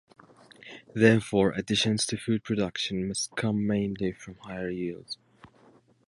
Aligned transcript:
Therefore, 0.95 1.51
additions 1.51 2.07
to 2.07 2.17
food 2.17 2.43
production 2.43 3.07
must 3.07 3.35
come 3.35 3.67
mainly 3.67 4.11
from 4.13 4.35
higher 4.37 4.71
yields. 4.71 5.19